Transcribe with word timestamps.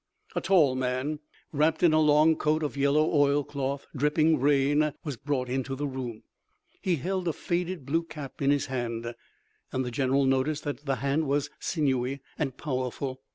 A 0.35 0.41
tall 0.41 0.73
man, 0.73 1.19
wrapped 1.53 1.83
in 1.83 1.93
a 1.93 1.99
long 1.99 2.35
coat 2.35 2.63
of 2.63 2.75
yellow 2.75 3.13
oilcloth, 3.13 3.85
dripping 3.95 4.39
rain, 4.39 4.93
was 5.03 5.15
brought 5.15 5.47
into 5.47 5.75
the 5.75 5.85
room. 5.85 6.23
He 6.81 6.95
held 6.95 7.27
a 7.27 7.33
faded 7.33 7.85
blue 7.85 8.01
cap 8.01 8.41
in 8.41 8.49
his 8.49 8.65
hand, 8.65 9.13
and 9.71 9.85
the 9.85 9.91
general 9.91 10.25
noticed 10.25 10.63
that 10.63 10.85
the 10.87 10.95
hand 11.05 11.27
was 11.27 11.51
sinewy 11.59 12.19
and 12.39 12.57
powerful. 12.57 13.21